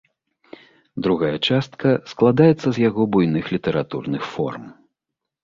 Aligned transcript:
Другая 1.07 1.33
частка 1.47 1.87
складаецца 2.13 2.67
з 2.79 2.85
яго 2.89 3.01
буйных 3.17 3.45
літаратурных 3.53 4.27
форм. 4.33 4.63